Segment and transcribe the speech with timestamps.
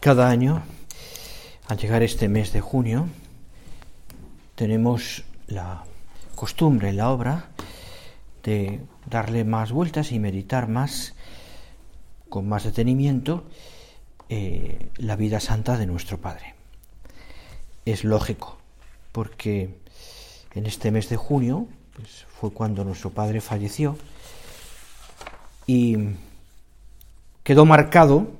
[0.00, 0.62] Cada año,
[1.68, 3.06] al llegar este mes de junio,
[4.54, 5.84] tenemos la
[6.34, 7.50] costumbre la obra
[8.42, 11.12] de darle más vueltas y meditar más,
[12.30, 13.44] con más detenimiento,
[14.30, 16.54] eh, la vida santa de nuestro Padre.
[17.84, 18.56] Es lógico,
[19.12, 19.68] porque
[20.54, 23.98] en este mes de junio pues, fue cuando nuestro Padre falleció
[25.66, 25.98] y
[27.44, 28.39] quedó marcado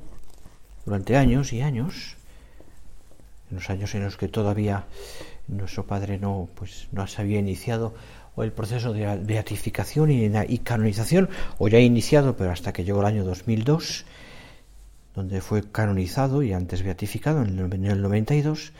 [0.90, 2.16] durante años y años,
[3.48, 4.86] en los años en los que todavía
[5.46, 7.94] nuestro padre no, pues, no se había iniciado
[8.34, 13.06] o el proceso de beatificación y, canonización, o ya iniciado, pero hasta que llegó el
[13.06, 14.04] año 2002,
[15.14, 18.72] donde fue canonizado y antes beatificado en el, en el 92,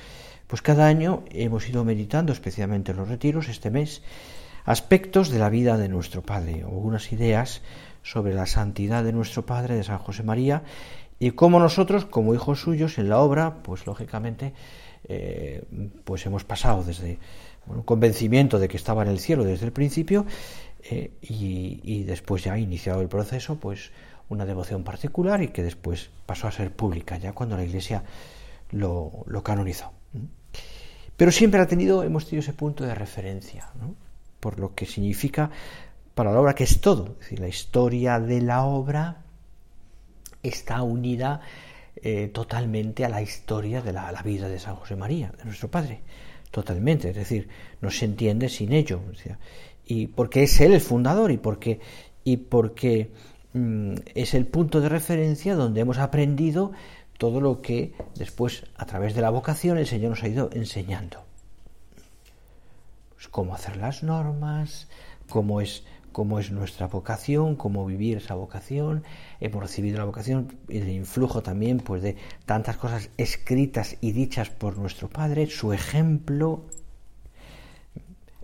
[0.48, 4.02] pues cada año hemos ido meditando, especialmente en los retiros, este mes,
[4.64, 7.62] aspectos de la vida de nuestro Padre, algunas ideas
[8.02, 10.62] sobre la santidad de nuestro Padre, de San José María,
[11.22, 14.54] y como nosotros, como hijos suyos en la obra, pues lógicamente,
[15.06, 15.62] eh,
[16.02, 17.18] pues hemos pasado desde
[17.66, 20.24] un convencimiento de que estaba en el cielo desde el principio
[20.82, 23.90] eh, y, después ya iniciado el proceso, pues
[24.30, 28.02] una devoción particular y que después pasó a ser pública, ya cuando la Iglesia
[28.70, 29.92] lo, canonizó.
[31.18, 33.68] Pero siempre ha tenido, hemos tenido ese punto de referencia,
[34.40, 35.50] por lo que significa
[36.14, 39.18] para la obra que es todo, es decir, la historia de la obra
[40.42, 41.40] está unida
[41.96, 46.00] eh, totalmente a la historia de la, vida de San José María, de nuestro Padre.
[46.50, 47.48] Totalmente, es decir,
[47.80, 49.00] no se entiende sin ello.
[49.84, 51.80] y porque es él el fundador y porque,
[52.24, 53.10] y porque
[53.52, 56.72] mm, es el punto de referencia donde hemos aprendido
[57.18, 61.22] todo lo que después, a través de la vocación, el Señor nos ha ido enseñando.
[63.14, 64.88] Pues cómo hacer las normas,
[65.28, 69.04] cómo es cómo es nuestra vocación, cómo vivir esa vocación.
[69.40, 72.16] Hemos recibido la vocación el influjo también pues, de
[72.46, 76.64] tantas cosas escritas y dichas por nuestro Padre, su ejemplo,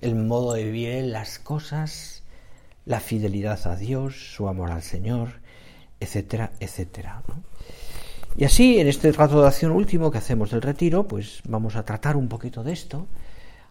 [0.00, 2.22] el modo de vivir las cosas,
[2.84, 5.40] la fidelidad a Dios, su amor al Señor,
[6.00, 7.22] etcétera, etcétera.
[8.36, 11.84] Y así, en este rato de acción último que hacemos del retiro, pues vamos a
[11.84, 13.06] tratar un poquito de esto,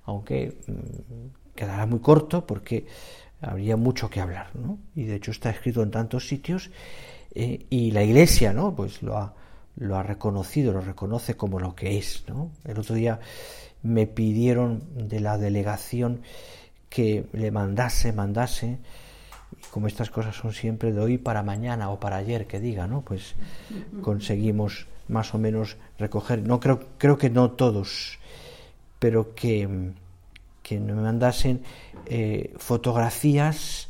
[0.06, 2.88] aunque mm, quedará muy corto porque
[3.46, 4.80] habría mucho que hablar, ¿no?
[4.96, 6.72] Y de hecho está escrito en tantos sitios
[7.34, 8.76] eh, y la Iglesia, ¿no?
[8.76, 9.34] Pues lo ha,
[9.78, 12.52] lo ha reconocido, lo reconoce como lo que es, ¿no?
[12.64, 13.20] El otro día
[13.84, 16.22] me pidieron de la delegación
[16.90, 18.80] que le mandase, mandase,
[19.52, 22.88] y como estas cosas son siempre de hoy para mañana o para ayer que diga,
[22.88, 23.02] ¿no?
[23.02, 23.36] Pues
[24.02, 28.18] conseguimos más o menos recoger, no creo, creo que no todos,
[28.98, 29.94] pero que
[30.66, 31.62] que me mandasen
[32.08, 33.90] eh, fotografías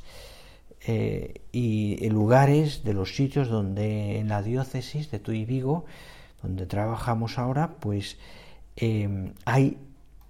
[0.85, 5.85] eh, y lugares de los sitios donde en la diócesis de Tuy Vigo,
[6.41, 8.17] donde trabajamos ahora, pues
[8.75, 9.77] eh, hay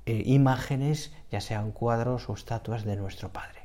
[0.05, 3.63] eh, imágenes, ya sean cuadros o estatuas de nuestro Padre.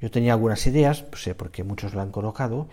[0.00, 2.68] Yo tenía algunas ideas, pues sé porque muchos lo han colocado,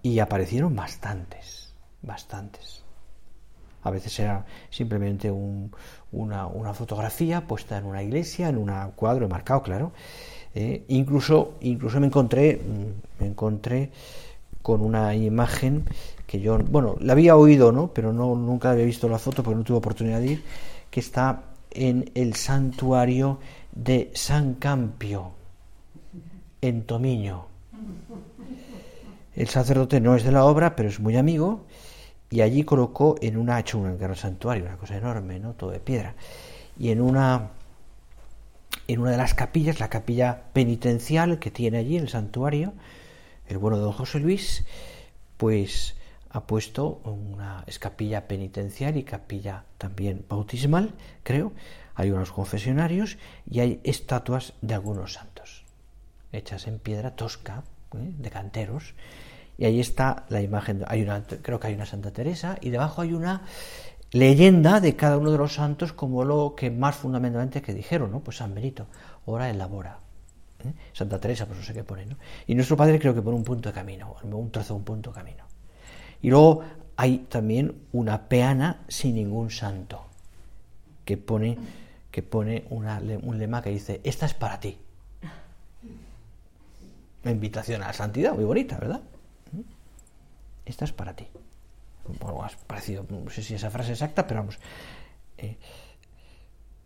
[0.00, 2.83] y aparecieron bastantes, bastantes.
[3.84, 9.92] A veces era simplemente una, fotografía puesta en una iglesia, en un cuadro marcado, claro.
[10.54, 13.90] Eh, incluso, incluso me encontré, mm, me encontré
[14.62, 15.84] con una imagen
[16.26, 17.88] que yo, bueno, la había oído, ¿no?
[17.88, 20.44] Pero no, nunca había visto la foto porque no tuve oportunidad de ir,
[20.90, 23.38] que está en el santuario
[23.72, 25.32] de San Campio,
[26.62, 27.46] en Tomiño.
[29.34, 31.66] El sacerdote no es de la obra, pero es muy amigo,
[32.34, 35.52] y allí colocó en una, hecho un gran santuario, una cosa enorme, ¿no?
[35.52, 36.16] Todo de piedra.
[36.76, 37.50] Y en una,
[38.88, 42.72] en una de las capillas, la capilla penitencial que tiene allí el santuario,
[43.46, 44.64] el bueno de don José Luis,
[45.36, 45.94] pues
[46.28, 50.92] ha puesto una escapilla penitencial y capilla también bautismal,
[51.22, 51.52] creo.
[51.94, 53.16] Hay unos confesionarios
[53.48, 55.64] y hay estatuas de algunos santos,
[56.32, 58.12] hechas en piedra tosca, ¿eh?
[58.18, 58.94] de canteros.
[59.56, 63.02] Y ahí está la imagen, hay una, creo que hay una Santa Teresa, y debajo
[63.02, 63.42] hay una
[64.10, 68.20] leyenda de cada uno de los santos como lo que más fundamentalmente que dijeron, ¿no?
[68.20, 68.86] Pues San Benito,
[69.26, 69.98] ora elabora.
[70.64, 70.72] ¿eh?
[70.92, 72.16] Santa Teresa, pues no sé qué pone, ¿no?
[72.46, 75.16] Y nuestro Padre creo que pone un punto de camino, un trozo, un punto de
[75.16, 75.44] camino.
[76.22, 76.62] Y luego
[76.96, 80.04] hay también una peana sin ningún santo,
[81.04, 81.58] que pone,
[82.10, 84.78] que pone un lema que dice, esta es para ti.
[87.24, 89.00] La invitación a la santidad, muy bonita, ¿verdad?
[90.64, 91.26] Esta es para ti.
[92.20, 94.58] Bueno, has parecido, no sé si esa frase exacta, pero vamos.
[95.38, 95.56] Eh,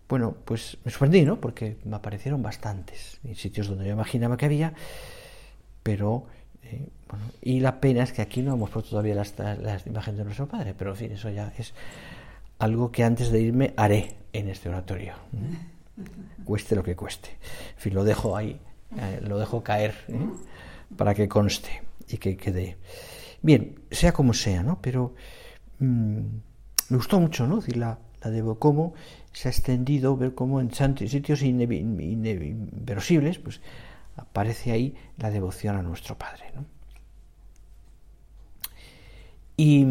[0.08, 1.40] bueno, pues me sorprendí, ¿no?
[1.40, 4.72] Porque me aparecieron bastantes en sitios donde yo imaginaba que había,
[5.82, 6.26] pero
[6.62, 6.88] eh,
[7.42, 10.74] y la pena es que aquí no hemos puesto todavía las, imágenes de nuestro Padre,
[10.76, 11.74] pero en fin, eso ya es
[12.58, 15.14] algo que antes de irme haré en este oratorio.
[16.44, 17.30] Cueste lo que cueste.
[17.74, 18.58] En fin, lo dejo ahí,
[18.96, 19.94] eh, lo dejo caer
[20.96, 22.78] para que conste y que quede.
[23.42, 24.80] Bien, sea como sea, ¿no?
[24.82, 25.14] Pero
[25.78, 26.20] mm,
[26.88, 27.56] me gustó mucho, ¿no?
[27.56, 28.42] Decir, la, la de
[29.32, 33.60] se ha extendido, ver cómo en sitios inverosibles, pues
[34.16, 36.52] aparece ahí la devoción a nuestro Padre.
[39.56, 39.84] Y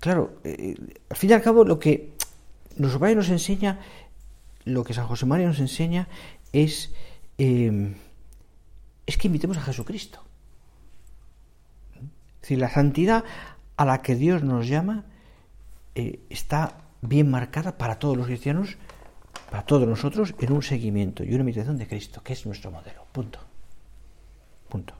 [0.00, 0.76] claro, eh,
[1.08, 2.12] al fin y al cabo lo que
[2.76, 3.80] nuestro Padre nos enseña,
[4.64, 6.08] lo que San José María nos enseña
[6.52, 6.92] es,
[7.38, 7.94] em,
[9.06, 10.20] es que invitemos a Jesucristo.
[11.94, 13.24] Es decir, la santidad
[13.76, 15.04] a la que Dios nos llama
[15.94, 18.76] eh, está bien marcada para todos los cristianos
[19.50, 23.06] para todos nosotros en un seguimiento y una imitación de Cristo, que es nuestro modelo.
[23.12, 23.38] Punto.
[24.68, 24.94] Punto.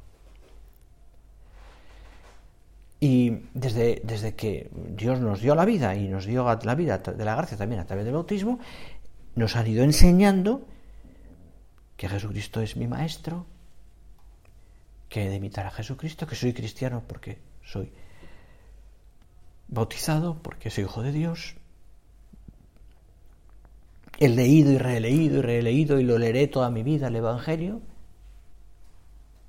[3.01, 7.25] Y desde, desde que Dios nos dio la vida y nos dio la vida de
[7.25, 8.61] la gracia también a través del bautismo,
[9.35, 10.67] nos han ido enseñando
[11.97, 13.47] que Jesucristo es mi maestro,
[15.09, 17.93] que he de imitar a Jesucristo, que soy cristiano porque soy
[19.69, 21.57] bautizado, porque soy hijo de Dios,
[24.19, 27.81] he leído y releído y releído y lo leeré toda mi vida el Evangelio.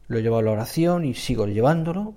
[0.08, 2.14] Lo he llevado a la oración y sigo llevándolo.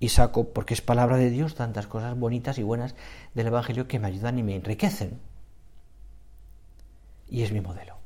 [0.00, 2.94] Y saco, porque es palabra de Dios, tantas cosas bonitas y buenas
[3.34, 5.18] del Evangelio que me ayudan y me enriquecen.
[7.28, 7.97] Y es mi modelo.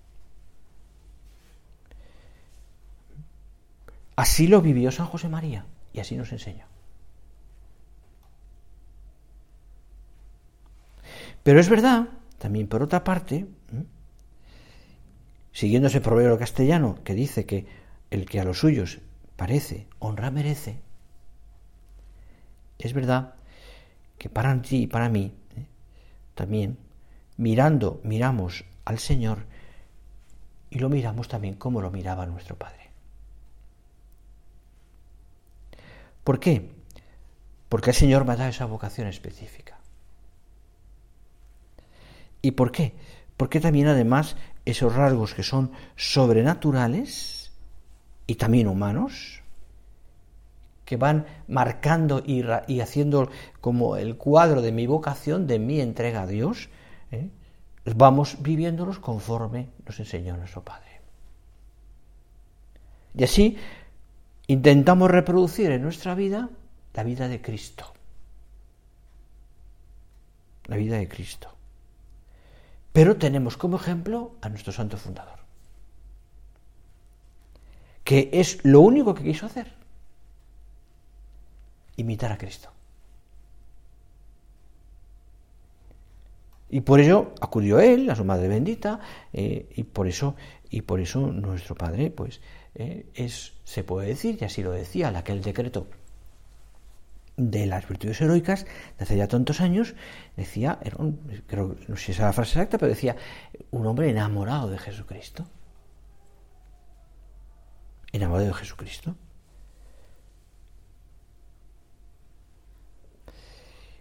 [4.17, 6.67] Así lo vivió San José María y así nos enseña.
[11.43, 13.47] Pero es verdad también, por otra parte,
[15.53, 17.67] siguiendo ese proverbio castellano que dice que
[18.11, 19.01] el que a los suyos
[19.37, 20.81] parece, honra merece,
[22.79, 23.35] es verdad
[24.19, 25.67] que para ti y para mí ¿eh?
[26.35, 26.79] también,
[27.37, 29.47] mirando, miramos al Señor
[30.71, 32.82] y lo miramos también como lo miraba nuestro Padre.
[36.25, 36.71] ¿Por qué?
[37.69, 39.79] Porque el Señor me dado esa vocación específica.
[42.43, 42.95] ¿Y por qué?
[43.37, 47.53] Porque también además esos rasgos que son sobrenaturales
[48.27, 49.43] y también humanos,
[50.85, 52.43] que van marcando y,
[52.81, 56.69] haciendo como el cuadro de mi vocación, de mi entrega a Dios,
[57.11, 57.31] ¿eh?
[57.97, 61.01] vamos viviéndolos conforme nos enseñó nuestro Padre.
[63.15, 63.57] Y así
[64.53, 66.51] intentamos reproducir en nuestra vida
[66.95, 67.93] la vida de Cristo.
[70.67, 71.49] La vida de Cristo.
[72.93, 75.39] Pero tenemos como ejemplo a nuestro santo fundador,
[78.05, 79.81] que es lo único que quiso hacer.
[81.95, 82.71] imitar a Cristo.
[86.71, 88.99] Y por ello acudió él, a su madre bendita,
[89.33, 90.35] eh, y por eso,
[90.71, 92.41] y por eso nuestro padre, pues,
[92.75, 95.87] eh, es, se puede decir, y así lo decía, aquel decreto
[97.37, 98.65] de las virtudes heroicas
[98.99, 99.95] de hace ya tantos años,
[100.37, 100.79] decía,
[101.47, 103.17] creo, no sé si es la frase exacta, pero decía,
[103.71, 105.47] un hombre enamorado de Jesucristo.
[108.13, 109.15] Enamorado de Jesucristo.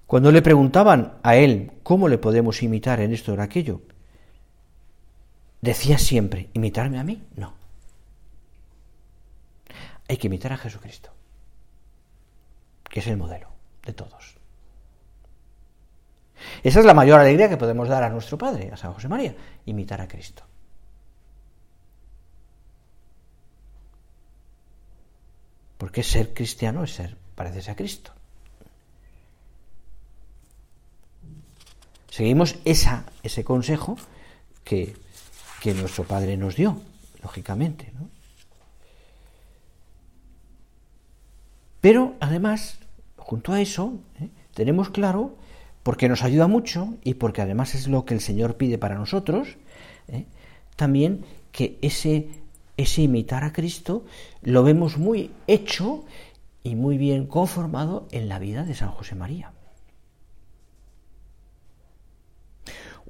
[0.05, 3.81] Cuando le preguntaban a él cómo le podemos imitar en esto o en aquello,
[5.61, 7.23] decía siempre, ¿imitarme a mí?
[7.37, 7.60] No.
[10.11, 11.09] Hay que imitar a Jesucristo,
[12.83, 13.47] que es el modelo
[13.81, 14.35] de todos.
[16.63, 19.33] Esa es la mayor alegría que podemos dar a nuestro Padre, a San José María,
[19.65, 20.43] imitar a Cristo.
[25.77, 28.11] Porque ser cristiano es ser, parecerse a Cristo.
[32.09, 33.95] Seguimos esa, ese consejo
[34.65, 34.93] que,
[35.73, 36.81] nuestro Padre nos dio,
[37.23, 37.93] lógicamente.
[41.81, 42.79] Pero además,
[43.17, 44.29] junto a eso, ¿eh?
[44.53, 45.35] tenemos claro,
[45.83, 49.57] porque nos ayuda mucho y porque además es lo que el Señor pide para nosotros,
[50.07, 50.25] ¿eh?
[50.75, 52.29] también que ese,
[52.77, 54.05] ese imitar a Cristo
[54.41, 56.05] lo vemos muy hecho
[56.63, 59.51] y muy bien conformado en la vida de San José María.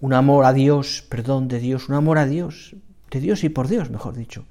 [0.01, 2.75] un amor a Dios, perdón de Dios, un amor a Dios,
[3.11, 4.45] de Dios y por Dios, mejor dicho,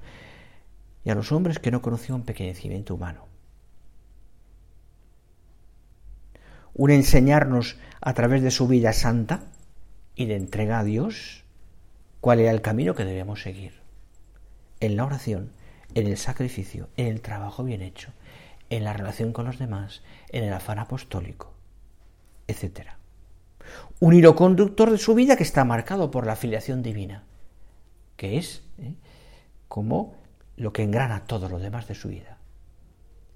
[1.03, 3.30] y a los hombres que no conocían pequeñecimiento humano.
[6.73, 9.43] Un enseñarnos a través de su vida santa
[10.15, 11.43] y de entrega a Dios
[12.19, 13.81] cuál era el camino que debemos seguir.
[14.79, 15.51] En la oración,
[15.93, 18.11] en el sacrificio, en el trabajo bien hecho,
[18.69, 21.53] en la relación con los demás, en el afán apostólico,
[22.47, 23.01] etcétera
[23.99, 27.23] un hilo conductor de su vida que está marcado por la filiación divina,
[28.17, 28.95] que es ¿eh?
[29.67, 30.15] como
[30.57, 32.37] lo que engrana todo lo demás de su vida.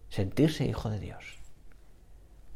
[0.09, 1.39] Sentirse hijo de Dios.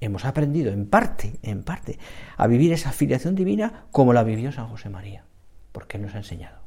[0.01, 1.99] Hemos aprendido en parte, en parte,
[2.37, 5.25] a vivir esa filiación divina como la vivió San José María,
[5.71, 6.59] porque nos ha enseñado.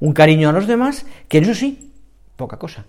[0.00, 1.92] Un cariño a los demás, que eso sí,
[2.36, 2.84] poca cosa,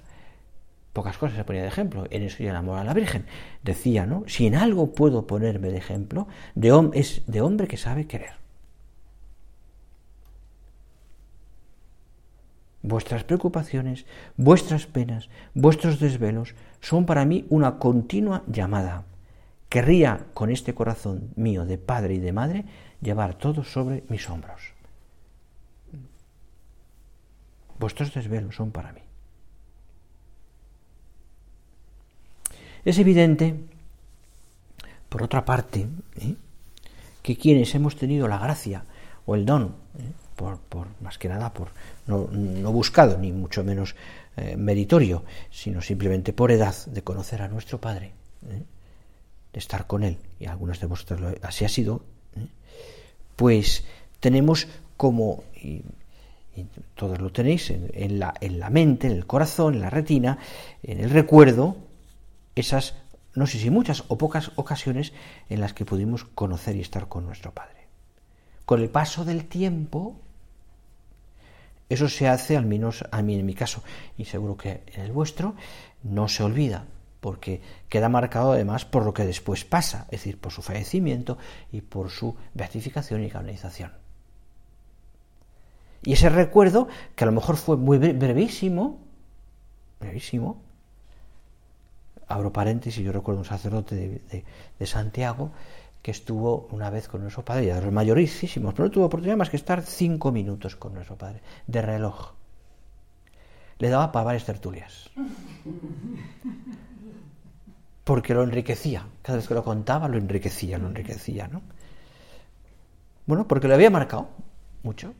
[0.94, 3.25] pocas cosas se ponía de ejemplo, en eso y el amor a la Virgen.
[3.63, 4.24] Decía, ¿no?
[4.27, 8.43] Si en algo puedo ponerme de ejemplo, de es de hombre que sabe querer.
[12.84, 19.06] Vuestras preocupaciones, vuestras penas, vuestros desvelos son para mí una continua llamada.
[19.70, 22.66] Querría con este corazón mío de padre y de madre
[23.02, 24.62] llevar todo sobre mis hombros.
[27.80, 29.02] Vuestros desvelos son para mí.
[32.84, 33.56] Es evidente,
[35.08, 35.88] por otra parte,
[36.20, 36.36] ¿eh?
[37.22, 38.84] que quienes hemos tenido la gracia
[39.25, 40.12] o el don, ¿eh?
[40.36, 40.60] Por,
[41.02, 41.70] más que nada por
[42.08, 43.96] no, buscado ni mucho menos
[44.38, 50.18] eh, meritorio, sino simplemente por edad de conocer a nuestro Padre, de estar con Él,
[50.40, 52.04] y algunos de vosotros así ha sido,
[53.36, 53.84] pues
[54.20, 55.84] tenemos como, y,
[56.96, 60.38] todos lo tenéis en, la, en la mente, en el corazón, en la retina,
[60.84, 61.78] en el recuerdo,
[62.56, 62.96] esas,
[63.34, 65.13] no sé si muchas o pocas ocasiones
[65.50, 67.83] en las que pudimos conocer y estar con nuestro Padre.
[68.65, 70.15] Con el paso del tiempo,
[71.89, 73.84] eso se hace, al menos a mí en mi caso,
[74.17, 75.55] y seguro que en el vuestro,
[76.03, 76.86] no se olvida,
[77.20, 81.38] porque queda marcado además por lo que después pasa, es decir, por su fallecimiento
[81.72, 83.91] y por su beatificación y canonización.
[86.03, 89.00] Y ese recuerdo, que a lo mejor fue muy brevísimo,
[90.01, 90.62] brevísimo,
[92.27, 94.22] abro paréntesis, yo recuerdo un sacerdote
[94.79, 95.51] de, Santiago
[96.04, 99.38] que estuvo una vez con nuestro padre, ya de los mayorísimos, pero no tuvo oportunidad
[99.38, 102.34] más que estar cinco minutos con nuestro padre, de reloj.
[103.80, 105.10] Le daba para varias tertulias.
[108.04, 109.08] Porque lo enriquecía.
[109.22, 111.62] Cada vez que lo contaba, lo enriquecía, lo enriquecía, ¿no?
[113.26, 114.28] Bueno, porque le había marcado
[114.84, 115.14] mucho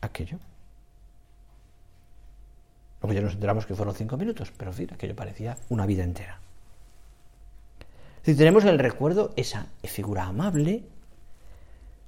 [0.00, 0.38] aquello.
[3.02, 6.04] Luego ya nos enteramos que fueron cinco minutos, pero en fin, aquello parecía una vida
[6.04, 6.38] entera.
[8.24, 10.84] Si tenemos el recuerdo esa figura amable,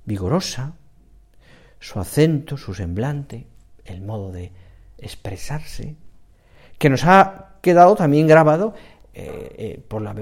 [0.04, 0.74] vigorosa,
[1.80, 3.46] su acento, su semblante,
[3.84, 4.52] el modo de
[4.98, 5.96] expresarse,
[6.78, 8.74] que nos ha quedado también grabado
[9.12, 10.14] eh, eh, por, la,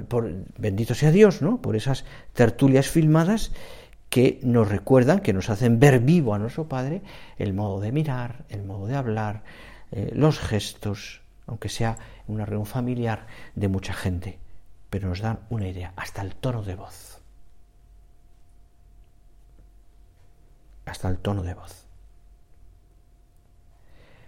[0.59, 1.61] bendito sea Dios, ¿no?
[1.61, 3.53] Por esas tertulias filmadas
[4.09, 7.03] que nos recuerdan, que nos hacen ver vivo a nuestro Padre
[7.39, 9.43] el modo de mirar, el modo de hablar,
[9.91, 11.97] eh, los gestos, aunque sea
[12.29, 14.39] una reunión familiar de mucha gente,
[14.93, 17.19] pero nos dan una idea, hasta el tono de voz.
[20.85, 21.87] Hasta el tono de voz.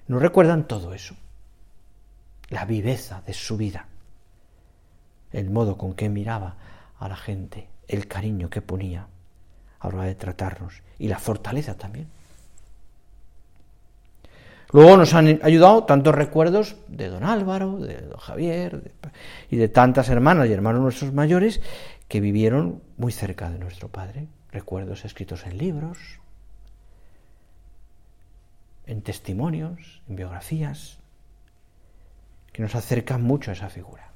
[0.08, 1.16] Nos recuerdan todo eso,
[2.48, 3.88] la viveza de su vida,
[5.32, 6.56] el modo con que miraba
[6.98, 9.08] a la gente, el cariño que ponía
[9.80, 12.08] a la hora de tratarnos y la fortaleza también.
[14.74, 18.90] Luego nos han ayudado tantos recuerdos de don Álvaro, de don Javier
[19.48, 21.60] y de tantas hermanas y hermanos nuestros mayores
[22.08, 24.26] que vivieron muy cerca de nuestro Padre.
[24.50, 26.18] Recuerdos escritos en libros,
[28.86, 30.98] en testimonios, en biografías,
[32.52, 34.10] que nos acercan mucho a esa figura.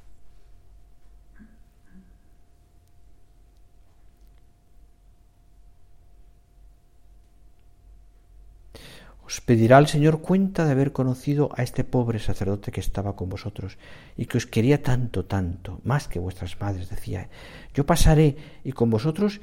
[9.28, 13.28] Os pedirá el Señor cuenta de haber conocido a este pobre sacerdote que estaba con
[13.28, 13.76] vosotros
[14.16, 17.28] y que os quería tanto, tanto, más que vuestras madres, decía.
[17.74, 19.42] Yo pasaré y con vosotros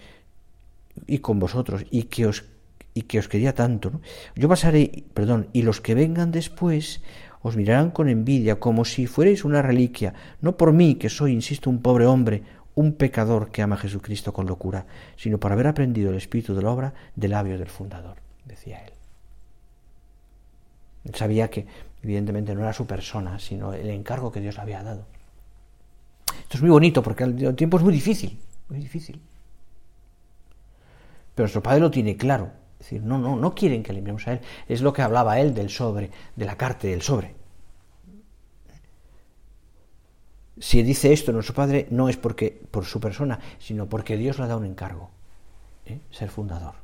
[1.06, 2.46] y con vosotros y que os
[2.96, 4.02] y que os quería tanto.
[4.36, 7.04] Yo pasaré, perdón, y los que vengan después
[7.44, 11.70] os mirarán con envidia, como si fuerais una reliquia, no por mí, que soy, insisto,
[11.70, 12.42] un pobre hombre,
[12.74, 16.64] un pecador que ama a Jesucristo con locura, sino por haber aprendido el espíritu de
[16.64, 18.80] la obra del labio del fundador, decía.
[18.84, 18.96] Él
[21.14, 21.66] sabía que,
[22.02, 25.06] evidentemente, no era su persona, sino el encargo que Dios le había dado.
[26.40, 29.22] Esto es muy bonito porque al tiempo es muy difícil, muy difícil.
[31.34, 34.34] Pero nuestro Padre lo tiene claro es decir, no, no, no quieren que limpiemos a
[34.34, 34.42] él.
[34.68, 37.34] Es lo que hablaba él del sobre, de la carta del sobre.
[40.60, 44.46] Si dice esto nuestro padre, no es porque por su persona, sino porque Dios le
[44.46, 45.10] ha dado un encargo,
[45.86, 46.00] ¿eh?
[46.12, 46.76] ser fundador.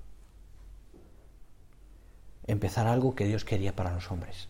[2.51, 4.50] Empezar algo que Dios quería para los hombres.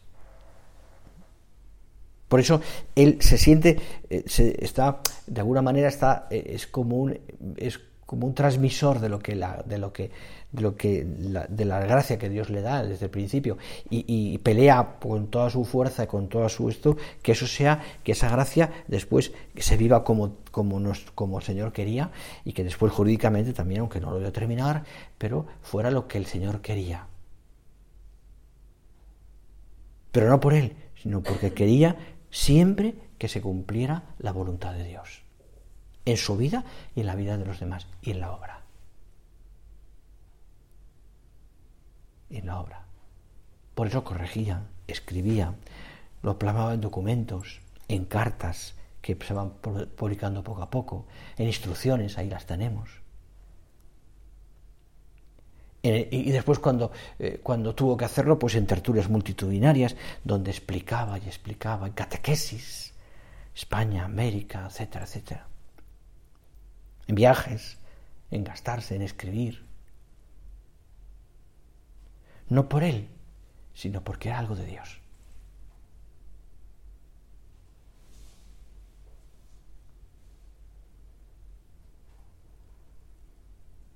[2.27, 2.61] Por eso
[2.95, 3.77] él se siente,
[4.09, 7.19] eh, se, está, de alguna manera está, eh, es como un,
[7.57, 10.11] es como un transmisor de lo que la, de lo que
[10.51, 13.57] de lo que la, de la gracia que Dios le da desde el principio
[13.89, 18.29] y, pelea con toda su fuerza con todo su esto que eso sea que esa
[18.29, 22.11] gracia después se viva como como nos, como el Señor quería
[22.43, 24.83] y que después jurídicamente también aunque no lo voy a terminar
[25.17, 27.07] pero fuera lo que el Señor quería
[30.11, 31.97] pero no por él sino porque quería
[32.29, 35.23] siempre que se cumpliera la voluntad de Dios
[36.05, 36.63] en su vida
[36.95, 38.61] y en la vida de los demás y en la obra.
[42.29, 42.85] Y en la obra.
[43.75, 45.55] Por eso corregía, escribía,
[46.21, 52.17] lo plasmaba en documentos, en cartas que se van publicando poco a poco, en instrucciones,
[52.17, 53.00] ahí las tenemos.
[55.83, 61.23] Y después cuando, eh, cuando tuvo que hacerlo, pues en tertulias multitudinarias, donde explicaba y
[61.25, 62.93] explicaba, en catequesis,
[63.55, 65.47] España, América, etcétera, etcétera
[67.11, 67.77] en viajes,
[68.31, 69.65] en gastarse, en escribir.
[72.47, 73.09] No por él,
[73.73, 75.00] sino porque era algo de Dios.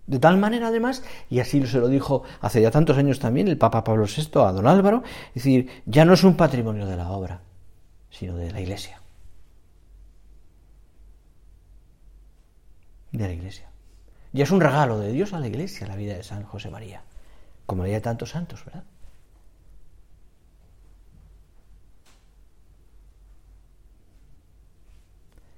[0.07, 3.57] De tal manera, además, y así se lo dijo hace ya tantos años también el
[3.57, 7.09] Papa Pablo VI a don Álvaro, es decir, ya no es un patrimonio de la
[7.09, 7.41] obra,
[8.09, 9.01] sino de la Iglesia.
[13.17, 13.69] de la Iglesia.
[14.33, 17.03] Y es un regalo de Dios a la Iglesia la vida de San José María,
[17.65, 18.83] como la de tantos santos, ¿verdad?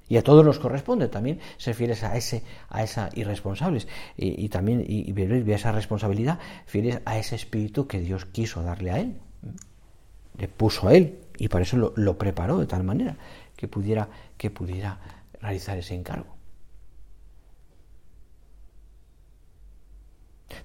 [0.09, 4.83] Y a todos nos corresponde también ser fieles a ese, a esa irresponsables y, también
[4.87, 9.17] y, vivir esa responsabilidad, fieles a ese espíritu que Dios quiso darle a él,
[10.37, 13.17] le puso a él y para eso lo, lo preparó de tal manera
[13.55, 14.99] que pudiera, que pudiera
[15.41, 16.37] realizar ese encargo.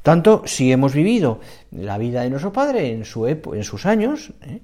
[0.02, 4.60] Tanto si hemos vivido la vida de nuestro Padre en, su en sus años, ¿eh?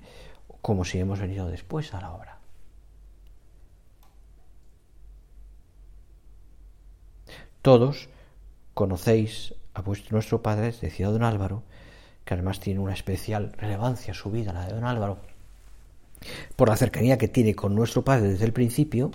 [0.62, 2.37] como si hemos venido después a la obra.
[7.62, 8.08] Todos
[8.74, 11.62] conocéis a nuestro Padre, decía don Álvaro,
[12.24, 15.18] que además tiene una especial relevancia su vida, la de don Álvaro,
[16.56, 19.10] por la cercanía que tiene con nuestro Padre desde el principio,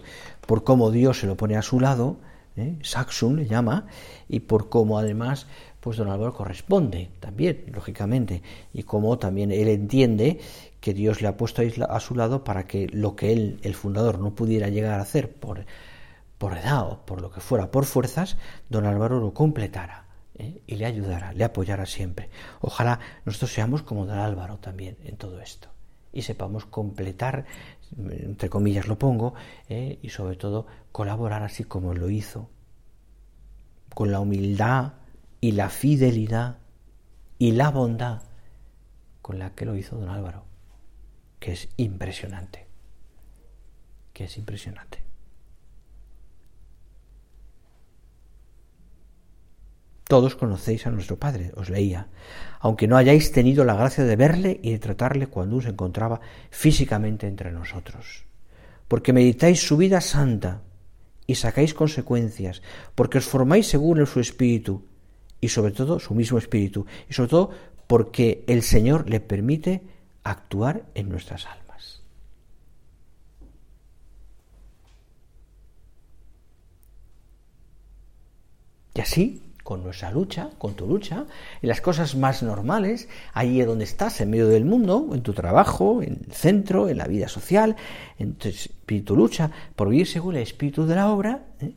[0.45, 2.17] por cómo Dios se lo pone a su lado,
[2.55, 2.77] ¿eh?
[2.81, 3.87] Saxum le llama,
[4.29, 5.47] y por cómo además
[5.79, 8.41] pues don Álvaro corresponde también, lógicamente,
[8.73, 10.39] y como también él entiende
[10.79, 14.17] que Dios le ha puesto a su lado para que lo que él, el fundador,
[14.19, 15.65] no pudiera llegar a hacer por,
[16.37, 18.37] por edad o por lo que fuera, por fuerzas,
[18.69, 20.61] don Álvaro lo completara ¿eh?
[20.67, 22.29] y le ayudara, le apoyara siempre.
[22.61, 25.69] Ojalá nosotros seamos como don Álvaro también en todo esto
[26.13, 27.45] y sepamos completar,
[27.97, 29.33] entre comillas lo pongo,
[29.67, 32.49] eh, y sobre todo colaborar así como lo hizo,
[33.93, 34.93] con la humildad
[35.41, 36.59] y la fidelidad
[37.39, 38.21] y la bondad
[39.21, 40.45] con la que lo hizo don Álvaro,
[41.39, 42.67] que es impresionante,
[44.13, 45.02] que es impresionante.
[50.13, 52.05] Todos conocéis a nuestro Padre, os leía,
[52.59, 56.21] aunque no hayáis tenido la gracia de verle y de tratarle cuando se encontraba
[56.51, 58.23] físicamente entre nosotros.
[58.87, 60.61] Porque meditáis su vida santa
[61.25, 62.61] y sacáis consecuencias,
[62.93, 64.85] porque os formáis según su espíritu,
[65.41, 67.49] y sobre todo su mismo espíritu, y sobre todo
[67.87, 69.81] porque el Señor le permite
[70.23, 72.03] actuar en nuestras almas.
[78.93, 81.25] Y así, con nuestra lucha, con tu lucha,
[81.61, 86.03] en las cosas más normales, allí donde estás, en medio del mundo, en tu trabajo,
[86.03, 87.75] en el centro, en la vida social,
[88.19, 91.73] en tu espíritu lucha por vivir según el espíritu de la obra, ¿eh?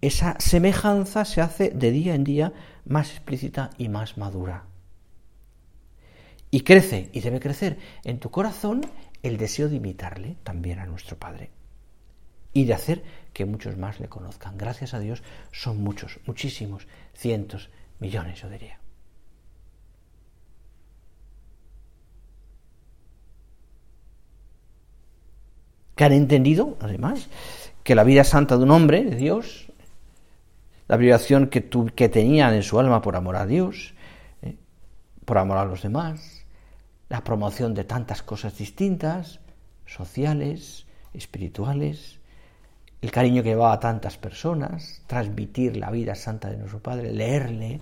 [0.00, 2.52] esa semejanza se hace de día en día
[2.84, 4.64] más explícita y más madura.
[6.50, 8.82] Y crece, y debe crecer en tu corazón
[9.22, 11.50] el deseo de imitarle también a nuestro Padre
[12.52, 14.58] y de hacer que muchos más le conozcan.
[14.58, 18.78] Gracias a Dios son muchos, muchísimos, cientos, millones, yo diría.
[25.96, 27.28] Que han entendido, además,
[27.84, 29.72] que la vida santa de un hombre, de Dios,
[30.88, 33.94] la vibración que, que tenían en su alma por amor a Dios,
[34.42, 34.56] eh,
[35.24, 36.44] por amor a los demás,
[37.08, 39.40] la promoción de tantas cosas distintas,
[39.86, 42.21] sociales, espirituales,
[43.02, 47.80] el cariño que llevaba a tantas personas, transmitir la vida santa de nuestro Padre, leerle.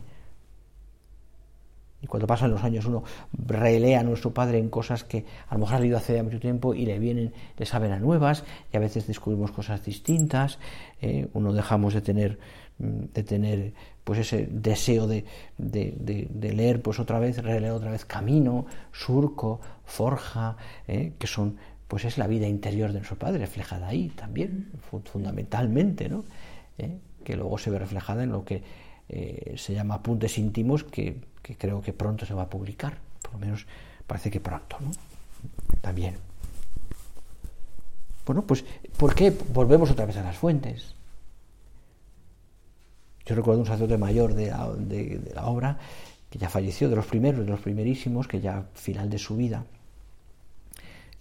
[2.00, 3.04] Y cuando pasan los años uno
[3.46, 6.72] relee a nuestro Padre en cosas que a lo mejor ha leído hace mucho tiempo
[6.72, 10.58] y le vienen, le saben a nuevas y a veces descubrimos cosas distintas.
[11.02, 11.28] ¿eh?
[11.34, 12.38] uno dejamos de tener,
[12.78, 15.26] mm, de tener pues ese deseo de,
[15.58, 20.56] de, leer pues otra vez, releer otra vez Camino, Surco, Forja,
[20.88, 21.12] ¿eh?
[21.18, 21.58] que son
[21.90, 24.70] pues es la vida interior de nuestro Padre, reflejada ahí también,
[25.10, 26.24] fundamentalmente, ¿no?
[26.78, 26.96] ¿Eh?
[27.24, 28.62] que luego se ve reflejada en lo que
[29.08, 31.16] eh, se llama apuntes íntimos, que,
[31.58, 33.66] creo que pronto se va a publicar, por lo menos
[34.06, 34.92] parece que pronto, ¿no?
[35.80, 36.14] También.
[38.24, 38.64] Bueno, pues,
[38.96, 40.94] ¿por qué volvemos otra vez a las fuentes?
[43.26, 45.76] Yo recuerdo un sacerdote mayor de la, de la obra
[46.30, 49.64] que ya falleció, de los primeros, de los primerísimos, que ya final de su vida,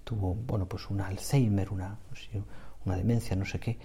[0.09, 1.99] tuvo, bueno, pues un Alzheimer, una,
[2.83, 3.77] una demencia, no sé qué,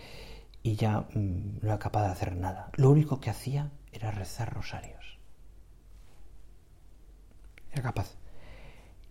[0.63, 2.71] y ya mm, no era capaz de hacer nada.
[2.77, 5.19] Lo único que hacía era rezar rosarios.
[7.73, 8.17] Era capaz.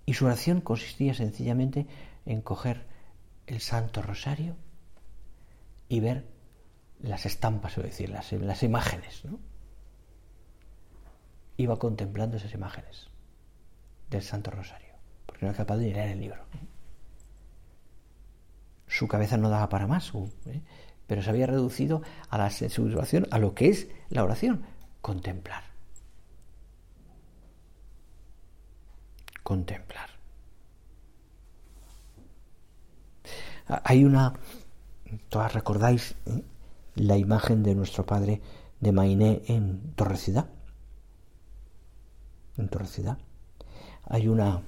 [0.08, 1.86] Y su oración consistía sencillamente
[2.26, 2.88] en coger
[3.46, 4.56] el Santo Rosario
[5.90, 6.26] y ver
[7.00, 9.24] las estampas, es decir, las, las imágenes.
[9.26, 9.40] ¿no?
[11.58, 13.12] Iba contemplando esas imágenes
[14.10, 14.96] del Santo Rosario,
[15.28, 16.44] porque no era capaz de leer el libro
[19.04, 20.14] su cabeza no daba para más,
[20.46, 20.62] ¿eh?
[21.08, 24.64] pero se había reducido a la oración, a lo que es la oración,
[25.02, 25.66] contemplar.
[29.44, 30.10] Contemplar.
[33.68, 34.36] Ah, hay una,
[35.28, 36.42] todas recordáis ¿eh?
[36.96, 38.42] la imagen de nuestro padre
[38.80, 40.48] de Mainé en Torrecidad.
[42.56, 43.18] En Torrecidad.
[44.06, 44.62] Hay una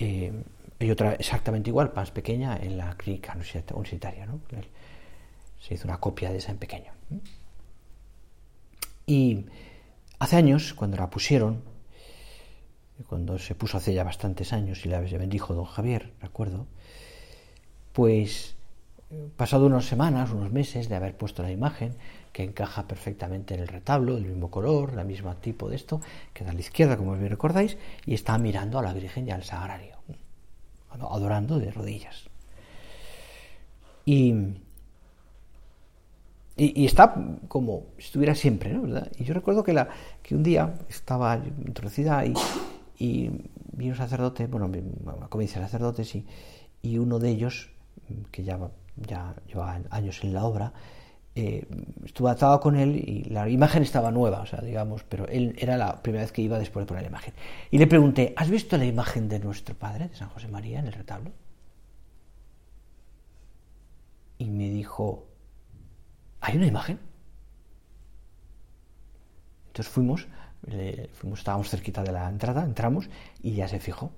[0.00, 0.32] eh,
[0.82, 4.26] hay otra exactamente igual, más pequeña, en la clínica universitaria.
[4.26, 4.40] ¿no?
[5.60, 6.92] Se hizo una copia de esa en pequeño.
[9.06, 9.46] Y
[10.18, 11.62] hace años, cuando la pusieron,
[13.06, 16.66] cuando se puso hace ya bastantes años y la bendijo don Javier, recuerdo,
[17.92, 18.56] pues
[19.36, 21.94] pasado unas semanas, unos meses de haber puesto la imagen,
[22.32, 26.00] que encaja perfectamente en el retablo, del mismo color, el mismo tipo de esto,
[26.32, 29.44] queda a la izquierda, como bien recordáis, y está mirando a la Virgen y al
[29.44, 29.91] Sagrario
[30.92, 32.28] adorando de rodillas.
[34.04, 34.34] Y,
[36.56, 37.14] y, está
[37.48, 38.82] como si estuviera siempre, ¿no?
[38.82, 39.10] ¿verdad?
[39.18, 39.88] Y yo recuerdo que, la,
[40.22, 42.34] que un día estaba introducida y,
[42.98, 43.30] y
[43.72, 44.70] vi un sacerdote, bueno,
[45.28, 46.26] comienza sacerdotes y,
[46.82, 47.70] y uno de ellos,
[48.30, 48.58] que ya,
[48.96, 50.72] ya llevaba años en la obra,
[51.34, 51.66] eh,
[52.04, 55.78] estuve atado con él y la imagen estaba nueva, o sea, digamos, pero él era
[55.78, 57.32] la primera vez que iba después de poner la imagen.
[57.70, 60.86] Y le pregunté, ¿has visto la imagen de nuestro Padre, de San José María, en
[60.86, 61.32] el retablo?
[64.36, 65.26] Y me dijo,
[66.40, 66.98] ¿hay una imagen?
[69.68, 70.26] Entonces fuimos,
[71.14, 73.08] fuimos, estábamos cerquita de la entrada, entramos
[73.42, 74.12] y ya se fijó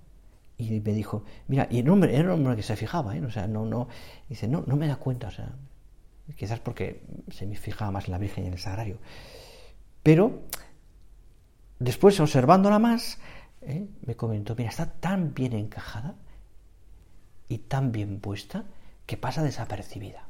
[0.59, 3.25] Y me dijo, mira, y el hombre, era un hombre que se fijaba, ¿eh?
[3.25, 3.87] o sea, no, no,
[4.29, 5.53] dice, no, no me da cuenta, o sea,
[6.37, 8.99] quizás porque se me fijaba más en la Virgen y en el Sagrario.
[10.03, 10.43] Pero
[11.79, 13.19] después, observándola más,
[13.63, 13.87] ¿eh?
[14.07, 16.15] me comentó, mira, está tan bien encajada
[17.49, 18.65] y tan bien puesta
[19.07, 20.29] que pasa desapercibida.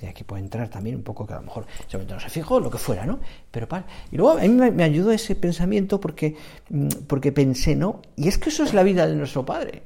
[0.00, 2.60] Y aquí puede entrar también un poco que a lo mejor momento no se fijó,
[2.60, 3.18] lo que fuera, ¿no?
[3.50, 6.36] Pero para, y luego a mí me, ayudó ese pensamiento porque,
[6.68, 8.02] mm, porque pensé, ¿no?
[8.14, 9.82] Y es que eso es la vida de nuestro Padre.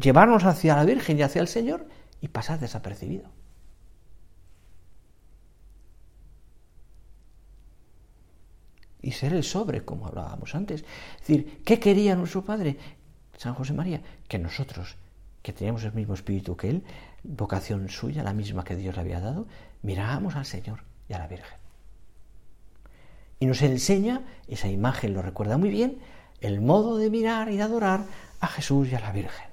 [0.00, 1.86] Llevarnos hacia la Virgen y hacia el Señor
[2.20, 3.28] y pasar desapercibido.
[9.02, 10.84] Y ser el sobre, como hablábamos antes.
[11.14, 12.76] Es decir, ¿qué quería nuestro Padre,
[13.36, 14.00] San José María?
[14.28, 14.96] Que nosotros,
[15.42, 16.84] que teníamos el mismo espíritu que Él,
[17.24, 19.46] vocación suya, la misma que Dios le había dado,
[19.82, 21.58] mirábamos al Señor y a la Virgen.
[23.40, 25.98] Y nos enseña, esa imagen lo recuerda muy bien,
[26.40, 28.04] el modo de mirar y de adorar
[28.40, 29.47] a Jesús y a la Virgen.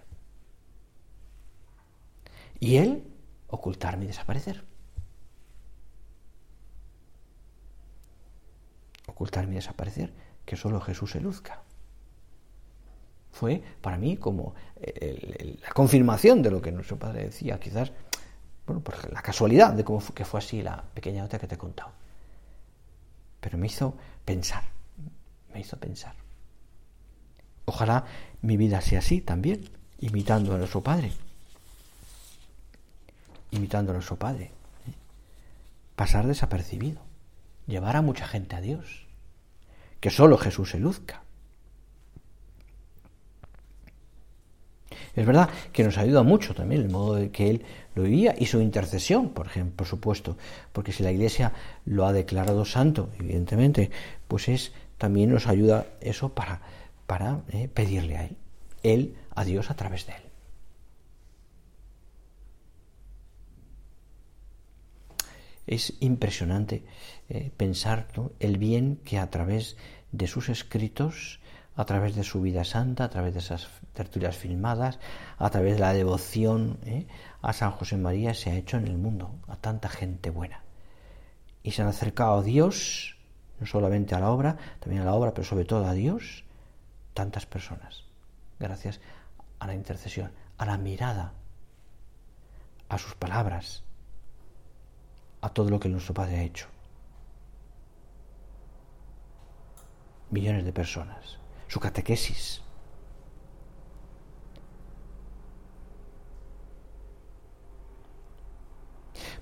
[2.60, 3.04] Y Él
[3.48, 4.64] ocultarme y desaparecer.
[9.08, 10.14] Ocultarme y desaparecer,
[10.46, 11.62] que solo Jesús se luzca
[13.36, 17.92] fue para mí como la confirmación de lo que nuestro padre decía, quizás,
[18.66, 21.58] bueno, por la casualidad de cómo que fue así la pequeña nota que te he
[21.58, 21.92] contado.
[23.42, 24.64] Pero me hizo pensar,
[25.54, 26.16] me hizo pensar.
[27.66, 28.06] Ojalá
[28.42, 31.12] mi vida sea así también, imitando a nuestro Padre.
[33.56, 34.46] Imitando a nuestro Padre.
[34.46, 34.94] ¿eh?
[35.96, 37.02] Pasar desapercibido.
[37.68, 39.08] Llevar a mucha gente a Dios.
[40.00, 41.24] Que solo Jesús se luzca.
[45.16, 47.66] Es verdad que nos ayuda mucho también el modo de que él
[47.96, 50.38] lo vivía y su intercesión, por ejemplo, por supuesto,
[50.74, 51.54] porque si la Iglesia
[51.86, 53.92] lo ha declarado santo, evidentemente,
[54.28, 56.62] pues es también nos ayuda eso para,
[57.08, 58.38] para eh, pedirle a él,
[58.84, 60.25] él a Dios a través de él.
[65.68, 66.86] Es impresionante
[67.30, 68.08] eh, pensar
[68.40, 69.78] el bien que a través
[70.12, 71.40] de sus escritos
[71.76, 75.00] a través de su vida santa, a través de esas tertulias filmadas,
[75.38, 77.06] a través de la devoción ¿eh?
[77.42, 80.64] a San José María se ha hecho en el mundo, a tanta gente buena.
[81.64, 83.18] Y se han acercado a Dios,
[83.60, 86.46] no solamente a la obra, también a la obra, pero sobre todo a Dios,
[87.14, 88.06] tantas personas,
[88.60, 89.02] gracias
[89.60, 91.34] a la intercesión, a la mirada,
[92.88, 93.84] a sus palabras,
[95.46, 96.68] a todo lo que nuestro Padre ha hecho.
[100.32, 102.62] Millones de personas su catequesis.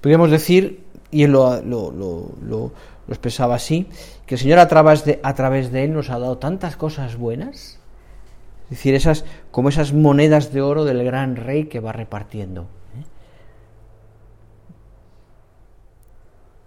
[0.02, 2.72] Podríamos decir, y él lo, lo,
[3.08, 3.88] expresaba así,
[4.26, 7.18] que el Señor a través, de, a través de él nos ha dado tantas cosas
[7.18, 7.80] buenas,
[8.64, 12.66] es decir, esas, como esas monedas de oro del gran rey que va repartiendo.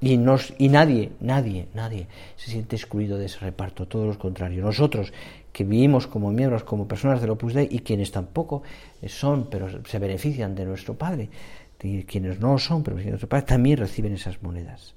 [0.00, 2.06] Y, nos, y nadie, nadie, nadie
[2.36, 4.62] se siente excluido de ese reparto, todo lo contrario.
[4.62, 5.12] Nosotros
[5.52, 8.62] que vivimos como miembros, como personas del Opus Dei y quienes tampoco
[9.06, 11.30] son, pero se benefician de nuestro Padre,
[11.78, 14.94] quienes no son, pero de nuestro Padre, también reciben esas monedas.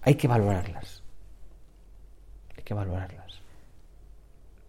[0.00, 1.02] Hay que valorarlas.
[2.56, 3.42] Hay que valorarlas.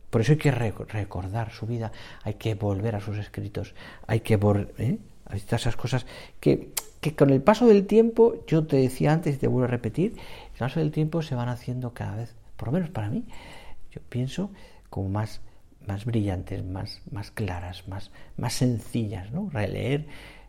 [0.10, 3.76] Por eso hay que recordar su vida, hay que volver a sus escritos,
[4.06, 4.98] hay que volver
[5.32, 5.42] ¿eh?
[5.52, 6.06] a esas cosas
[6.40, 9.72] que que con el paso del tiempo, yo te decía antes y te vuelvo a
[9.72, 10.16] repetir,
[10.54, 13.24] el paso del tiempo se van haciendo cada vez, por lo menos para mí,
[13.92, 14.52] yo pienso
[14.90, 15.42] como más,
[15.88, 19.50] más brillantes, más, más claras, más, más sencillas, ¿no?
[19.50, 20.08] Releer,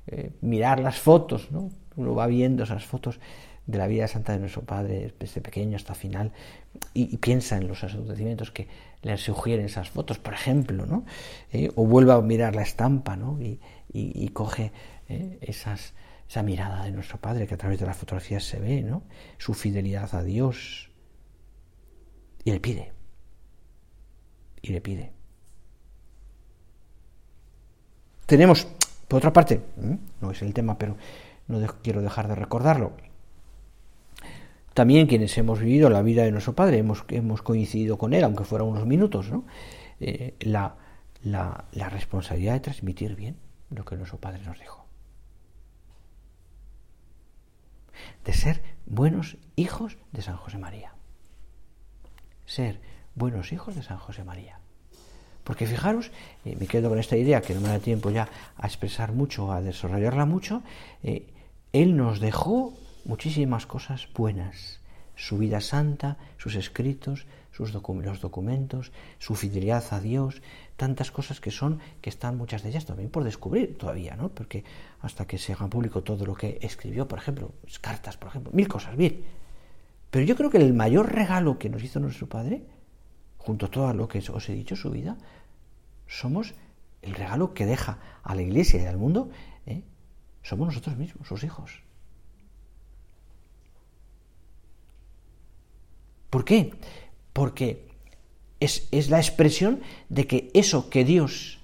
[0.08, 1.70] eh, mirar las fotos, ¿no?
[1.96, 3.20] Uno va viendo esas fotos
[3.66, 6.32] de la vida santa de nuestro Padre desde pequeño hasta final
[6.92, 8.66] y, piensa en los acontecimientos que
[9.02, 11.04] le sugieren esas fotos, por ejemplo, ¿no?
[11.52, 13.38] Eh, o vuelve a mirar la estampa, ¿no?
[13.92, 14.72] Y, coge
[15.08, 15.94] eh, esas
[16.30, 19.02] esa mirada de nuestro Padre que a través de las fotografías se ve, ¿no?
[19.36, 20.88] Su fidelidad a Dios.
[22.44, 22.92] Y le pide.
[24.62, 25.10] Y le pide.
[28.26, 28.68] Tenemos,
[29.08, 29.60] por otra parte,
[30.20, 30.96] no es el tema, pero
[31.48, 32.92] no quiero dejar de recordarlo.
[34.72, 38.44] También quienes hemos vivido la vida de nuestro Padre, hemos, hemos coincidido con Él, aunque
[38.44, 39.46] fuera unos minutos, ¿no?
[39.98, 40.76] Eh, la,
[41.24, 44.80] la, la responsabilidad de transmitir bien lo que nuestro Padre nos dijo.
[48.24, 50.92] de ser buenos hijos de San José María.
[52.46, 52.80] Ser
[53.14, 54.58] buenos hijos de San José María.
[55.44, 56.10] Porque fijaros,
[56.44, 59.52] eh, me quedo con esta idea que no me da tiempo ya a expresar mucho,
[59.52, 60.62] a desarrollarla mucho,
[61.02, 61.26] eh,
[61.72, 64.80] Él nos dejó muchísimas cosas buenas,
[65.16, 70.42] su vida santa, sus escritos, sus los documentos, su fidelidad a Dios,
[70.80, 74.30] tantas cosas que son, que están muchas de ellas también por descubrir todavía, ¿no?
[74.30, 74.64] Porque
[75.02, 78.66] hasta que se haga público todo lo que escribió, por ejemplo, cartas, por ejemplo, mil
[78.66, 79.22] cosas, bien.
[80.10, 82.62] Pero yo creo que el mayor regalo que nos hizo nuestro Padre,
[83.36, 85.18] junto a todo lo que os he dicho, su vida,
[86.06, 86.54] somos
[87.02, 89.28] el regalo que deja a la Iglesia y al mundo,
[89.66, 89.82] ¿eh?
[90.42, 91.82] somos nosotros mismos, sus hijos.
[96.30, 96.72] ¿Por qué?
[97.34, 97.89] Porque
[98.60, 101.60] es, la expresión de que eso que Dios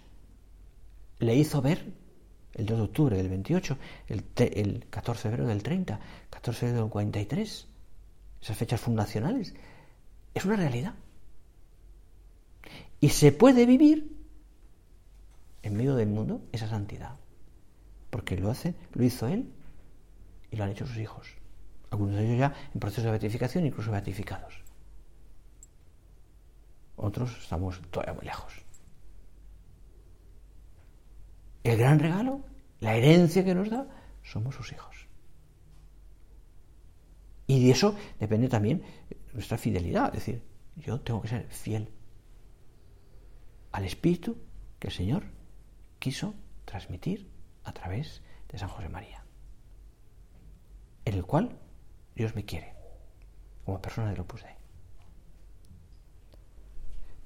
[1.18, 1.84] le hizo ver
[2.54, 3.78] el 2 de octubre del 28,
[4.08, 7.66] el, el 14 de febrero del 30, 14 de febrero del 43,
[8.42, 9.54] esas fechas fundacionales,
[10.34, 10.94] es una realidad.
[13.00, 14.16] Y se puede vivir
[15.62, 17.16] en medio del mundo esa santidad,
[18.10, 19.52] porque lo hace, lo hizo él
[20.50, 21.36] y lo han hecho sus hijos
[21.90, 24.54] algunos de ellos ya en proceso de beatificación, incluso beatificados.
[26.96, 28.52] Otros estamos todavía muy lejos.
[31.62, 32.44] El gran regalo,
[32.80, 33.86] la herencia que nos da,
[34.22, 35.08] somos sus hijos.
[37.46, 38.82] Y de eso depende también
[39.32, 40.08] nuestra fidelidad.
[40.08, 40.42] Es decir,
[40.76, 41.88] yo tengo que ser fiel
[43.72, 44.36] al Espíritu
[44.78, 45.24] que el Señor
[45.98, 47.30] quiso transmitir
[47.64, 49.24] a través de San José María,
[51.04, 51.58] en el cual
[52.14, 52.74] Dios me quiere
[53.64, 54.54] como persona de Opus Dei.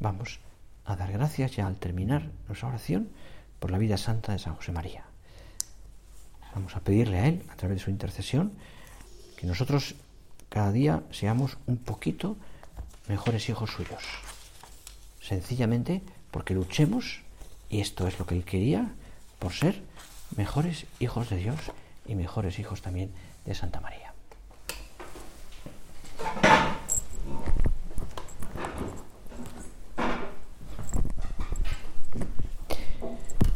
[0.00, 0.40] Vamos
[0.86, 3.10] a dar gracias ya al terminar nuestra oración
[3.58, 5.04] por la vida santa de San José María.
[6.54, 8.52] Vamos a pedirle a Él, a través de su intercesión,
[9.36, 9.94] que nosotros
[10.48, 12.38] cada día seamos un poquito
[13.08, 14.02] mejores hijos suyos.
[15.20, 17.20] Sencillamente porque luchemos,
[17.68, 18.94] y esto es lo que Él quería,
[19.38, 19.82] por ser
[20.34, 21.60] mejores hijos de Dios
[22.06, 23.12] y mejores hijos también
[23.44, 24.09] de Santa María.